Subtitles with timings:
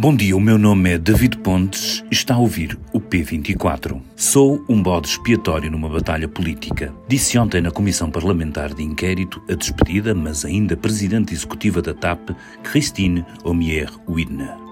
[0.00, 4.00] Bom dia, o meu nome é David Pontes e está a ouvir o P24.
[4.14, 6.94] Sou um bode expiatório numa batalha política.
[7.08, 12.30] Disse ontem na Comissão Parlamentar de Inquérito a despedida, mas ainda presidente executiva da TAP,
[12.62, 14.67] Christine Omier-Widner.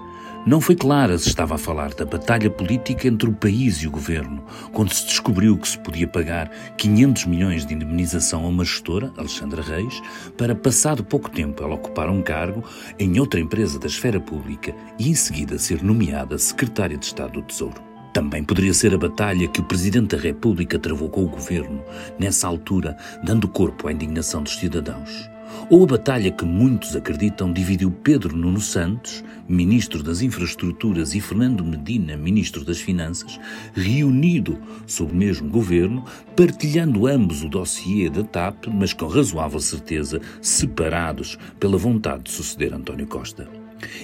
[0.47, 3.91] Não foi clara se estava a falar da batalha política entre o país e o
[3.91, 4.41] governo,
[4.71, 9.61] quando se descobriu que se podia pagar 500 milhões de indemnização a uma gestora, Alexandra
[9.61, 10.01] Reis,
[10.37, 12.63] para, passado pouco tempo, ela ocupar um cargo
[12.97, 17.41] em outra empresa da esfera pública e, em seguida, ser nomeada secretária de Estado do
[17.41, 17.83] Tesouro.
[18.13, 21.83] Também poderia ser a batalha que o Presidente da República travou com o governo,
[22.17, 25.29] nessa altura, dando corpo à indignação dos cidadãos.
[25.69, 31.63] Ou a batalha que muitos acreditam dividiu Pedro Nuno Santos, ministro das Infraestruturas, e Fernando
[31.63, 33.39] Medina, ministro das Finanças,
[33.73, 36.05] reunido sob o mesmo governo,
[36.35, 42.73] partilhando ambos o dossiê da TAP, mas com razoável certeza separados pela vontade de suceder
[42.73, 43.56] António Costa.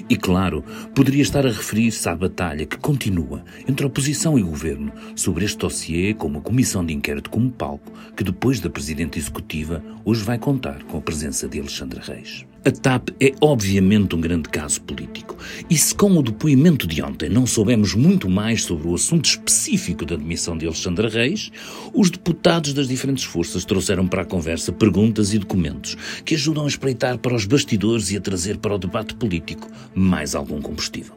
[0.10, 5.46] E claro, poderia estar a referir-se à batalha que continua entre oposição e governo sobre
[5.46, 10.24] este dossiê com uma comissão de inquérito como palco, que depois da Presidente Executiva hoje
[10.24, 12.46] vai contar com a presença de Alexandre Reis.
[12.66, 15.36] A TAP é obviamente um grande caso político.
[15.70, 20.06] E se com o depoimento de ontem não soubemos muito mais sobre o assunto específico
[20.06, 21.52] da demissão de Alexandre Reis,
[21.94, 26.70] os deputados das diferentes forças trouxeram para a conversa perguntas e documentos que ajudam a
[26.70, 31.16] espreitar para os bastidores e a trazer para o debate político mais algum combustível.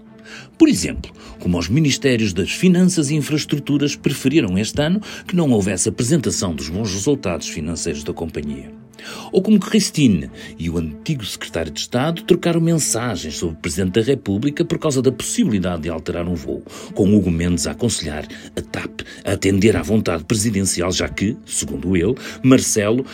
[0.58, 5.88] Por exemplo, como os Ministérios das Finanças e Infraestruturas preferiram este ano que não houvesse
[5.88, 8.85] apresentação dos bons resultados financeiros da companhia.
[9.32, 14.02] Ou como Christine e o antigo secretário de Estado trocaram mensagens sobre o Presidente da
[14.02, 16.62] República por causa da possibilidade de alterar um voo,
[16.94, 21.96] com Hugo Mendes a aconselhar a TAP a atender à vontade presidencial, já que, segundo
[21.96, 23.04] ele, Marcelo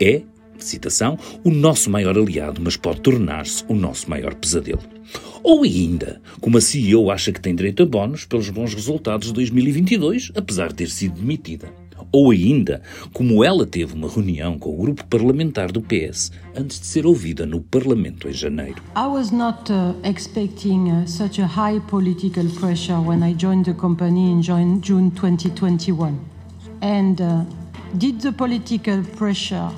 [0.00, 0.22] é,
[0.58, 4.82] citação, o nosso maior aliado, mas pode tornar-se o nosso maior pesadelo.
[5.42, 9.34] Ou ainda, como a CEO acha que tem direito a bónus pelos bons resultados de
[9.34, 11.81] 2022, apesar de ter sido demitida.
[12.10, 12.82] Ou ainda,
[13.12, 17.46] como ela teve uma reunião com o grupo parlamentar do PS antes de ser ouvida
[17.46, 18.82] no Parlamento em janeiro.
[18.96, 23.74] I was not uh, expecting uh, such a high political pressure when I joined the
[23.74, 26.18] company in June 2021.
[26.80, 27.44] And uh,
[27.96, 29.70] did the political pressure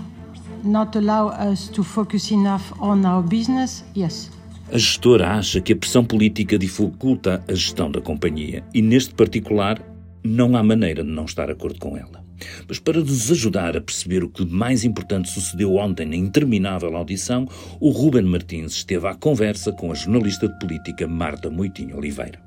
[0.63, 3.85] not allow us to focus enough on our business?
[3.95, 4.31] Yes.
[4.73, 9.81] A gestora acha que a pressão política dificulta a gestão da companhia e, neste particular,
[10.25, 12.25] não há maneira de não estar de acordo com ela.
[12.67, 17.47] Mas para nos ajudar a perceber o que mais importante sucedeu ontem na interminável audição,
[17.79, 22.43] o Ruben Martins esteve à conversa com a jornalista de política Marta Moitinho Oliveira.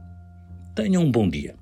[0.76, 1.56] Tenham um bom dia.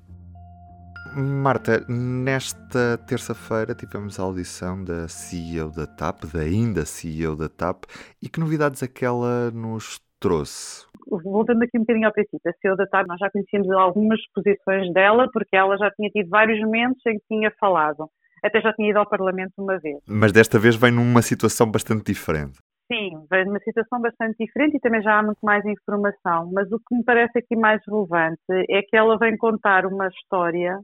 [1.14, 7.84] Marta, nesta terça-feira tivemos a audição da CEO da TAP, da ainda CEO da TAP,
[8.20, 10.85] e que novidades aquela nos trouxe?
[11.06, 14.92] Voltando aqui um bocadinho ao princípio, a CEO da TAP, nós já conhecíamos algumas posições
[14.92, 18.08] dela, porque ela já tinha tido vários momentos em que tinha falado.
[18.44, 19.98] Até já tinha ido ao Parlamento uma vez.
[20.06, 22.58] Mas desta vez vem numa situação bastante diferente.
[22.92, 26.50] Sim, vem numa situação bastante diferente e também já há muito mais informação.
[26.52, 28.40] Mas o que me parece aqui mais relevante
[28.70, 30.78] é que ela vem contar uma história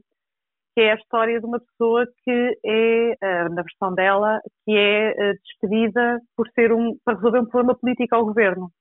[0.75, 5.11] que é a história de uma pessoa que é, eh, na versão dela, que é
[5.11, 8.71] eh, despedida por ser um, para resolver um problema político ao governo.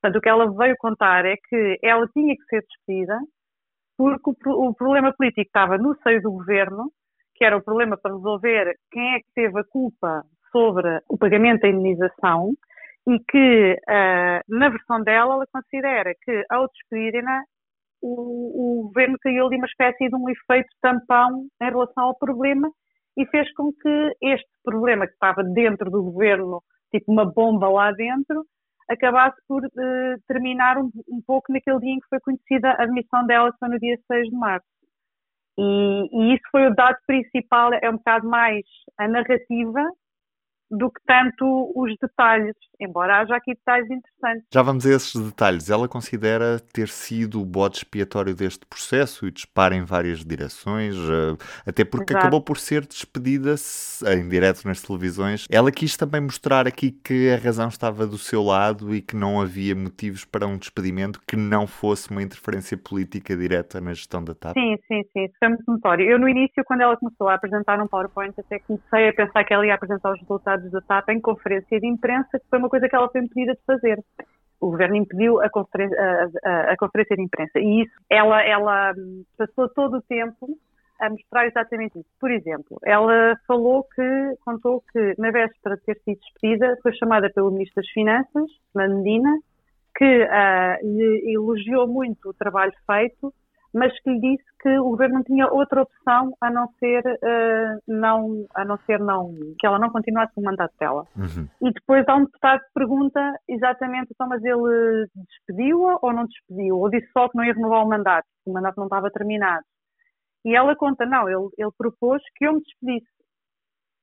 [0.00, 3.18] Portanto, o que ela veio contar é que ela tinha que ser despedida
[4.00, 6.90] porque o, problema político estava no seio do governo,
[7.34, 11.60] que era o problema para resolver quem é que teve a culpa sobre o pagamento
[11.60, 12.54] da indenização
[13.06, 17.42] e que, uh, na versão dela, ela considera que, ao despedirem-na,
[18.00, 22.70] o, o, governo criou ali uma espécie de um efeito tampão em relação ao problema
[23.18, 27.92] e fez com que este problema que estava dentro do governo, tipo uma bomba lá
[27.92, 28.46] dentro,
[28.90, 33.24] acabasse por uh, terminar um, um, pouco naquele dia em que foi conhecida a admissão
[33.24, 34.66] dela, foi no dia 6 de março.
[35.58, 38.64] E, e isso foi o dado principal, é um bocado mais
[38.98, 39.84] a narrativa
[40.70, 44.44] do que tanto os detalhes, embora haja aqui detalhes interessantes.
[44.52, 45.68] Já vamos a esses detalhes.
[45.68, 51.36] Ela considera ter sido o bode expiatório deste processo e dispara em várias direções, eh,
[51.66, 52.26] até porque Exato.
[52.26, 53.54] acabou por ser despedida
[54.14, 55.46] em direto nas televisões.
[55.50, 59.40] Ela quis também mostrar aqui que a razão estava do seu lado e que não
[59.40, 64.34] havia motivos para um despedimento que não fosse uma interferência política direta na gestão da
[64.34, 64.54] TAP.
[64.54, 66.08] Sim, sim, sim, isso foi muito notório.
[66.08, 69.52] Eu no início, quando ela começou a apresentar um PowerPoint, até comecei a pensar que
[69.52, 72.68] ela ia apresentar os resultados deputados da TAP em conferência de imprensa, que foi uma
[72.68, 74.02] coisa que ela foi impedida de fazer.
[74.60, 77.58] O governo impediu a conferência, a, a, a conferência de imprensa.
[77.58, 78.94] E isso, ela, ela
[79.36, 80.58] passou todo o tempo
[81.00, 82.10] a mostrar exatamente isso.
[82.20, 87.30] Por exemplo, ela falou que, contou que na véspera de ter sido despedida, foi chamada
[87.30, 89.34] pelo Ministro das Finanças, Mandina,
[89.96, 93.32] que uh, lhe elogiou muito o trabalho feito,
[93.72, 97.80] mas que lhe disse que o governo não tinha outra opção a não ser uh,
[97.86, 101.04] não a não ser não que ela não continuasse o mandato dela.
[101.16, 101.48] Uhum.
[101.62, 106.78] E depois há um deputado que pergunta exatamente, então, mas ele despediu-a ou não despediu?
[106.78, 109.64] Ou disse só que não ia renovar o mandato, que o mandato não estava terminado.
[110.44, 113.20] E ela conta, não, ele, ele propôs que eu me despedisse.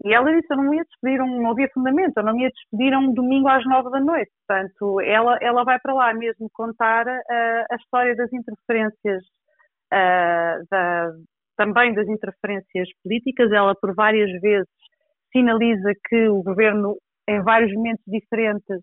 [0.06, 2.96] E ela disse, eu não ia despedir, um, não havia fundamento, eu não ia despedir
[2.96, 4.32] um domingo às nove da noite.
[4.48, 9.24] Portanto, ela, ela vai para lá mesmo contar uh, a história das interferências,
[9.94, 11.12] uh, da,
[11.56, 13.52] também das interferências políticas.
[13.52, 14.70] Ela, por várias vezes,
[15.32, 16.96] sinaliza que o governo,
[17.28, 18.78] em vários momentos diferentes,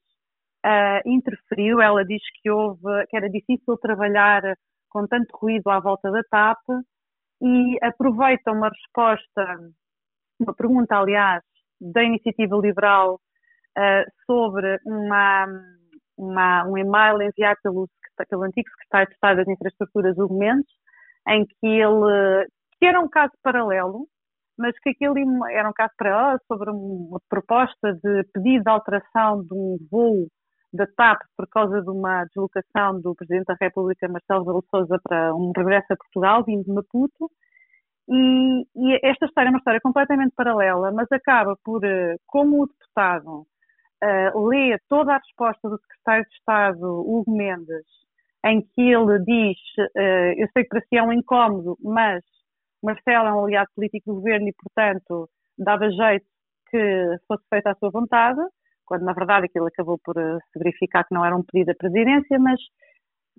[0.64, 1.80] uh, interferiu.
[1.80, 4.42] Ela diz que houve, que era difícil trabalhar
[4.90, 6.58] com tanto ruído à volta da TAP
[7.42, 9.58] e aproveita uma resposta
[10.40, 11.42] uma pergunta, aliás,
[11.80, 13.20] da Iniciativa Liberal
[13.78, 15.46] uh, sobre uma,
[16.16, 17.88] uma, um e-mail enviado pelo,
[18.28, 20.66] pelo antigo secretário de Estado das Infraestruturas, Hugo Mendes,
[21.28, 22.46] em que ele,
[22.78, 24.06] que era um caso paralelo,
[24.58, 29.52] mas que aquele era um caso paralelo sobre uma proposta de pedido de alteração de
[29.52, 30.28] um voo
[30.72, 35.34] da TAP por causa de uma deslocação do Presidente da República, Marcelo Rebelo Sousa, para
[35.34, 37.30] um regresso a Portugal, vindo de Maputo,
[38.08, 42.66] e, e, esta história é uma história completamente paralela, mas acaba por, eh, como o
[42.66, 43.46] deputado
[44.02, 47.86] uh, lê toda a resposta do secretário de Estado, Hugo Mendes,
[48.44, 49.58] em que ele diz:
[49.96, 52.22] uh, Eu sei que para si é um incómodo, mas
[52.82, 56.26] Marcelo é um aliado político do governo e, portanto, dava jeito
[56.70, 58.40] que fosse feita a sua vontade,
[58.84, 62.38] quando na verdade aquilo acabou por se verificar que não era um pedido da presidência,
[62.38, 62.60] mas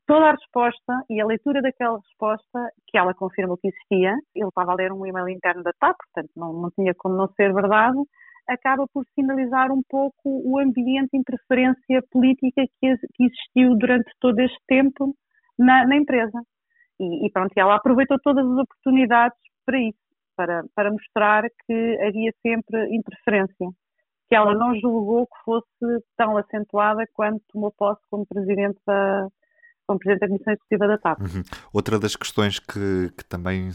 [0.07, 4.71] toda a resposta e a leitura daquela resposta, que ela confirmou que existia, ele estava
[4.71, 7.97] a ler um e-mail interno da TAP, portanto não, não tinha como não ser verdade,
[8.47, 14.57] acaba por sinalizar um pouco o ambiente de interferência política que, existiu durante todo este
[14.67, 15.15] tempo
[15.57, 16.41] na, na empresa.
[16.99, 19.97] E, e, pronto, ela aproveitou todas as oportunidades para isso,
[20.35, 23.67] para, para mostrar que havia sempre interferência,
[24.29, 29.27] que ela não julgou que fosse tão acentuada quanto tomou posse como presidente da,
[29.87, 31.21] como Presidente da Comissão Executiva da TAP.
[31.21, 31.43] Uhum.
[31.71, 33.71] Outra das questões que, que, também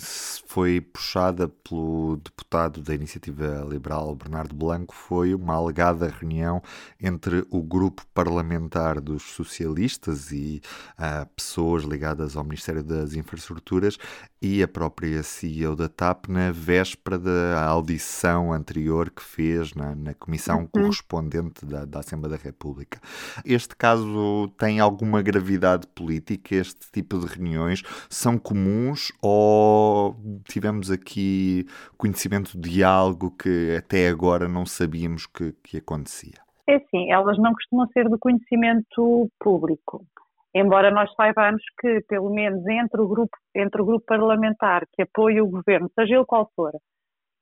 [0.47, 6.63] foi puxada pelo deputado da Iniciativa Liberal, Bernardo Blanco, foi uma alegada reunião
[7.01, 10.61] entre o grupo parlamentar dos socialistas e
[10.99, 13.99] uh, pessoas ligadas ao Ministério das Infraestruturas
[14.43, 20.15] e a própria CEO da TAP na véspera da audição anterior que fez na, na
[20.15, 20.67] comissão uhum.
[20.67, 23.01] correspondente da, da Assembleia da República.
[23.45, 26.55] Este caso tem alguma gravidade política?
[26.55, 30.17] Este tipo de reuniões são comuns ou
[30.49, 31.67] tivemos aqui
[31.99, 36.41] conhecimento de algo que até agora não sabíamos que, que acontecia?
[36.67, 40.05] É sim, elas não costumam ser do conhecimento público
[40.53, 45.45] embora nós saibamos que, pelo menos entre o grupo, entre o grupo parlamentar que apoia
[45.45, 46.73] o governo, seja ele qual for,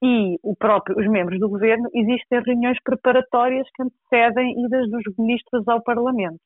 [0.02, 5.82] e próprio, os membros do governo, existem reuniões preparatórias que antecedem idas dos ministros ao
[5.82, 6.40] Parlamento.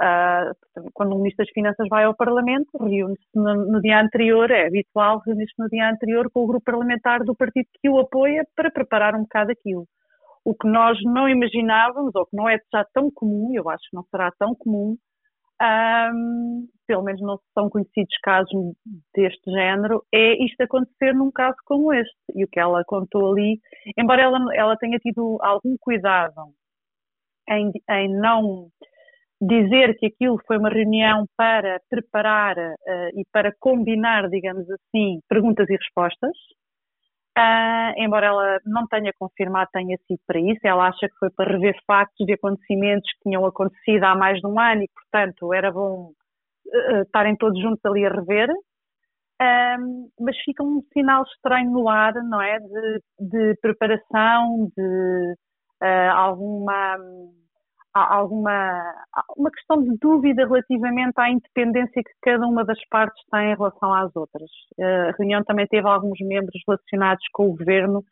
[0.00, 4.66] Uh, quando o Ministro das Finanças vai ao Parlamento, reúne-se no, no, dia anterior, é
[4.66, 8.72] habitual reunir-se no dia anterior com o grupo parlamentar do partido que o apoia para
[8.72, 9.86] preparar um bocado aquilo.
[10.44, 13.96] O que nós não imaginávamos, ou que não é já tão comum, eu acho que
[13.96, 14.96] não será tão comum,
[15.62, 18.52] um, pelo menos não são conhecidos casos
[19.14, 22.16] deste género, é isto acontecer num caso como este.
[22.34, 23.60] E o que ela contou ali,
[23.96, 26.52] embora ela, ela tenha tido algum cuidado
[27.48, 28.68] em, em não
[29.46, 35.68] dizer que aquilo foi uma reunião para preparar uh, e para combinar, digamos assim, perguntas
[35.68, 36.32] e respostas,
[37.36, 41.50] Uh, embora ela não tenha confirmado tenha sido para isso, ela acha que foi para
[41.50, 45.72] rever factos de acontecimentos que tinham acontecido há mais de um ano e, portanto, era
[45.72, 46.12] bom
[46.66, 48.50] uh, estarem todos juntos ali a rever.
[49.42, 52.60] Uh, mas fica um sinal estranho no ar, não é?
[52.60, 55.34] De, de preparação, de
[56.14, 56.98] alguma há
[57.94, 58.82] alguma
[59.36, 63.94] uma questão de dúvida relativamente à independência que cada uma das partes tem em relação
[63.94, 64.50] às outras.
[64.80, 68.02] A reunião também teve alguns membros relacionados com o governo,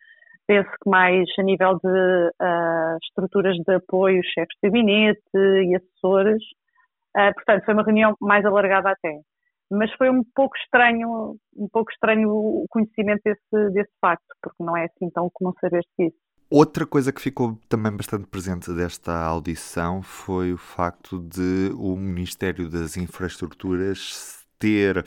[0.46, 6.42] penso que mais a nível de uh, estruturas de apoio, chefes de gabinete e assessores.
[7.16, 9.20] Uh, portanto, foi uma reunião mais alargada até.
[9.70, 14.76] Mas foi um pouco estranho, um pouco estranho o conhecimento desse, desse facto, porque não
[14.76, 16.16] é assim tão comum saber disso.
[16.54, 22.68] Outra coisa que ficou também bastante presente desta audição foi o facto de o Ministério
[22.68, 25.04] das Infraestruturas ter uh,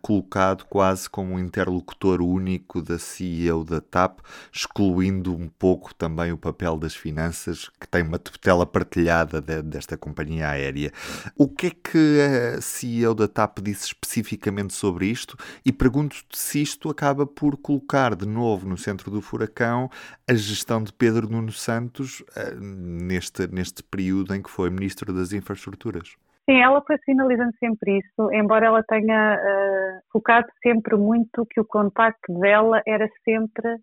[0.00, 4.20] colocado quase como um interlocutor único da CEO da TAP,
[4.52, 9.96] excluindo um pouco também o papel das finanças, que tem uma tutela partilhada de, desta
[9.96, 10.92] companhia aérea.
[11.36, 12.20] O que é que
[12.56, 15.36] a CEO da TAP disse especificamente sobre isto?
[15.64, 19.90] E pergunto-te se isto acaba por colocar de novo no centro do furacão
[20.28, 25.32] a gestão de Pedro Nuno Santos uh, neste, neste período em que foi Ministro das
[25.32, 26.14] Infraestruturas.
[26.48, 31.64] Sim, ela foi sinalizando sempre isso, embora ela tenha uh, focado sempre muito que o
[31.64, 33.78] contacto dela era sempre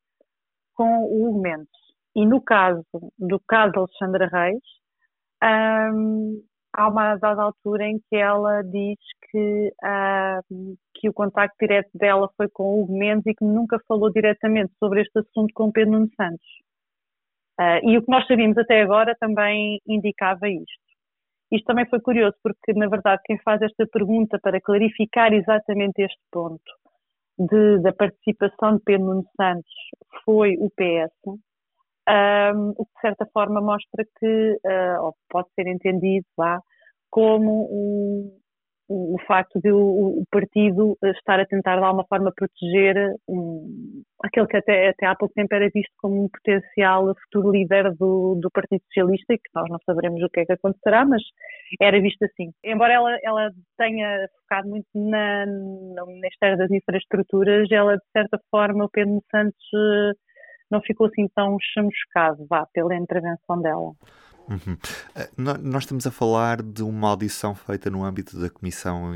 [0.75, 1.69] com o Hugo Mendes.
[2.15, 2.85] E no caso
[3.17, 4.61] do caso Alexandra Reis,
[5.43, 6.41] um,
[6.73, 8.97] há uma dada altura em que ela diz
[9.31, 13.79] que, uh, que o contacto direto dela foi com o Hugo Mendes e que nunca
[13.87, 16.47] falou diretamente sobre este assunto com Pedro Nuno Santos.
[17.59, 20.88] Uh, e o que nós sabíamos até agora também indicava isto.
[21.51, 26.21] Isto também foi curioso, porque, na verdade, quem faz esta pergunta para clarificar exatamente este
[26.31, 26.71] ponto
[27.39, 29.71] de, da participação de Pedro Nuno Santos
[30.25, 35.67] foi o PS, um, o que de certa forma mostra que, uh, ou pode ser
[35.67, 36.59] entendido lá,
[37.09, 38.38] como um,
[38.89, 44.47] o, facto de o, o, partido estar a tentar de alguma forma proteger um, aquele
[44.47, 48.49] que até, até há pouco tempo era visto como um potencial futuro líder do, do
[48.49, 51.21] Partido Socialista e que nós não saberemos o que é que acontecerá, mas
[51.79, 52.51] era visto assim.
[52.63, 58.85] Embora ela, ela tenha focado muito na, no Ministério das Infraestruturas, ela de certa forma,
[58.85, 60.13] o Pedro Santos eh,
[60.71, 63.91] não ficou assim tão chamuscado, vá, pela intervenção dela.
[64.49, 64.75] Uhum.
[65.15, 69.11] Eh, nós estamos a falar de uma audição feita no âmbito da Comissão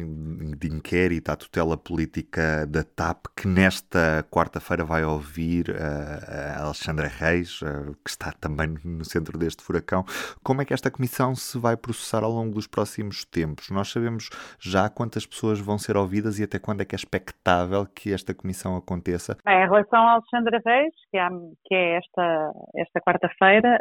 [0.58, 7.08] de Inquérito à Tutela Política da TAP, que nesta quarta-feira vai ouvir uh, a Alexandra
[7.08, 10.06] Reis, uh, que está também no centro deste furacão.
[10.44, 13.72] Como é que esta comissão se vai processar ao longo dos próximos tempos?
[13.72, 17.88] Nós sabemos já quantas pessoas vão ser ouvidas e até quando é que é expectável
[17.88, 19.36] que esta comissão aconteça?
[19.44, 21.28] Bem, em relação à Alexandra Reis, que é,
[21.66, 23.80] que é esta, esta quarta-feira,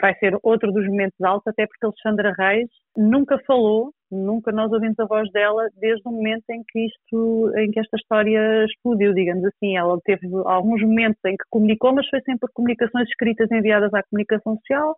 [0.00, 4.72] vai ser ser outro dos momentos altos, até porque Alexandra Reis nunca falou, nunca nós
[4.72, 9.12] ouvimos a voz dela desde o momento em que isto, em que esta história explodiu,
[9.12, 9.76] digamos assim.
[9.76, 14.56] Ela teve alguns momentos em que comunicou, mas foi sempre comunicações escritas enviadas à comunicação
[14.56, 14.96] social,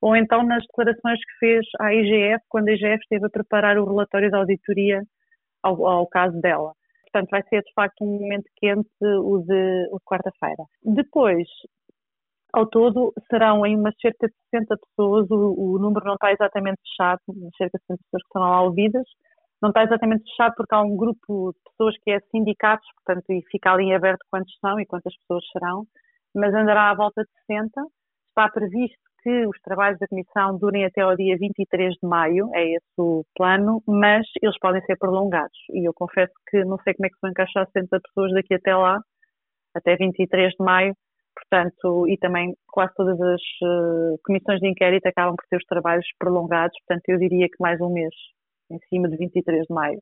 [0.00, 3.86] ou então nas declarações que fez à IGF, quando a IGF esteve a preparar o
[3.86, 5.02] relatório da auditoria
[5.62, 6.72] ao, ao caso dela.
[7.10, 10.62] Portanto, vai ser de facto um momento quente o de, de quarta-feira.
[10.84, 11.48] Depois,
[12.52, 16.80] ao todo, serão em umas cerca de 60 pessoas, o, o número não está exatamente
[16.82, 17.20] fechado,
[17.56, 19.06] cerca de 60 pessoas que serão lá ouvidas,
[19.60, 23.42] não está exatamente fechado porque há um grupo de pessoas que é sindicatos, portanto, e
[23.50, 25.86] fica ali em aberto quantos são e quantas pessoas serão,
[26.34, 27.70] mas andará à volta de 60.
[28.30, 32.64] Está previsto que os trabalhos da Comissão durem até ao dia 23 de maio, é
[32.74, 35.58] esse o plano, mas eles podem ser prolongados.
[35.72, 38.74] E eu confesso que não sei como é que vão encaixar 60 pessoas daqui até
[38.76, 39.00] lá,
[39.74, 40.94] até 23 de maio,
[41.38, 46.06] portanto, e também quase todas as uh, comissões de inquérito acabam por ter os trabalhos
[46.18, 48.14] prolongados, portanto, eu diria que mais um mês,
[48.70, 50.00] em cima de 23 de maio.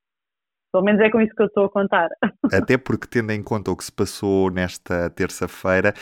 [0.72, 2.08] Pelo menos é com isso que eu estou a contar.
[2.52, 5.94] Até porque, tendo em conta o que se passou nesta terça-feira,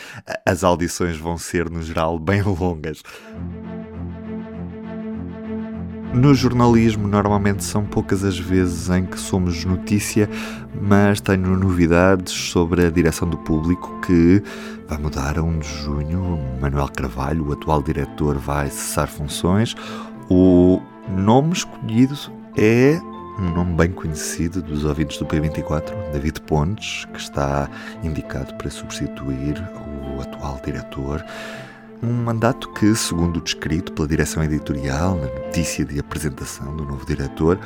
[0.45, 3.01] as audições vão ser, no geral, bem longas.
[6.13, 10.29] No jornalismo, normalmente são poucas as vezes em que somos notícia,
[10.81, 14.41] mas tenho novidades sobre a direção do público que
[14.87, 16.39] vai mudar a 1 de junho.
[16.61, 19.75] Manuel Carvalho, o atual diretor, vai cessar funções.
[20.29, 22.15] O nome escolhido
[22.57, 22.99] é
[23.37, 27.69] um nome bem conhecido dos ouvintes do P24, David Pontes, que está
[28.01, 29.61] indicado para substituir
[30.15, 31.23] o atual diretor.
[32.03, 37.59] Um mandato que, segundo descrito pela direção editorial na notícia de apresentação do novo diretor,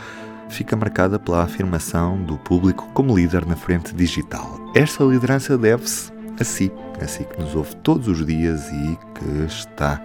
[0.49, 4.59] fica marcada pela afirmação do público como líder na frente digital.
[4.75, 6.71] Esta liderança deve-se a si,
[7.01, 10.01] a si que nos ouve todos os dias e que está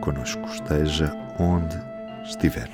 [0.00, 1.76] connosco, esteja onde
[2.24, 2.70] estiver.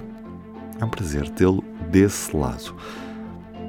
[0.81, 2.75] É um prazer tê-lo desse lado.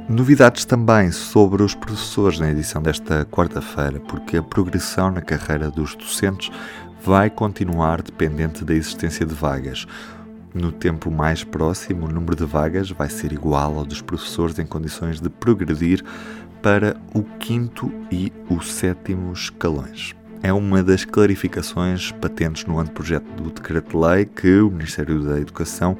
[0.09, 5.95] Novidades também sobre os professores na edição desta quarta-feira, porque a progressão na carreira dos
[5.95, 6.49] docentes
[7.07, 9.87] vai continuar dependente da existência de vagas.
[10.53, 14.65] No tempo mais próximo, o número de vagas vai ser igual ao dos professores em
[14.65, 16.03] condições de progredir
[16.61, 20.13] para o quinto e o sétimo escalões.
[20.43, 25.97] É uma das clarificações patentes no anteprojeto do decreto-lei que o Ministério da Educação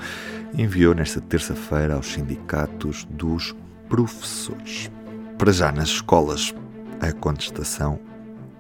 [0.57, 3.55] enviou nesta terça-feira aos sindicatos dos
[3.87, 4.91] professores.
[5.37, 6.53] Para já nas escolas,
[6.99, 7.97] a contestação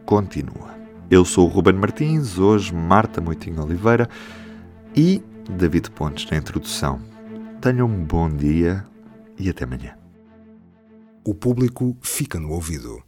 [0.05, 0.76] continua.
[1.09, 4.09] Eu sou o Ruben Martins, hoje Marta Moitinho Oliveira
[4.93, 6.99] e David Pontes na introdução.
[7.61, 8.85] Tenham um bom dia
[9.39, 9.95] e até amanhã.
[11.23, 13.01] o público fica no ouvido.